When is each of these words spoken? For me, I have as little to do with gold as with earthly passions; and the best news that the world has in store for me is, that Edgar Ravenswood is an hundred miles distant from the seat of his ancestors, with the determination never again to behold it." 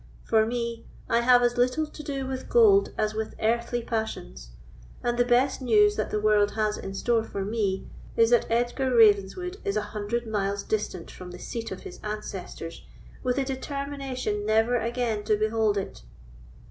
For 0.23 0.47
me, 0.47 0.87
I 1.07 1.19
have 1.19 1.43
as 1.43 1.57
little 1.57 1.85
to 1.85 2.01
do 2.01 2.25
with 2.25 2.49
gold 2.49 2.91
as 2.97 3.13
with 3.13 3.35
earthly 3.39 3.83
passions; 3.83 4.49
and 5.03 5.15
the 5.15 5.23
best 5.23 5.61
news 5.61 5.95
that 5.95 6.09
the 6.09 6.19
world 6.19 6.53
has 6.53 6.75
in 6.75 6.95
store 6.95 7.23
for 7.23 7.45
me 7.45 7.87
is, 8.17 8.31
that 8.31 8.47
Edgar 8.49 8.95
Ravenswood 8.95 9.57
is 9.63 9.77
an 9.77 9.83
hundred 9.83 10.25
miles 10.25 10.63
distant 10.63 11.11
from 11.11 11.29
the 11.29 11.37
seat 11.37 11.69
of 11.69 11.81
his 11.81 11.99
ancestors, 12.03 12.83
with 13.21 13.35
the 13.35 13.43
determination 13.43 14.43
never 14.43 14.75
again 14.75 15.23
to 15.25 15.37
behold 15.37 15.77
it." 15.77 16.01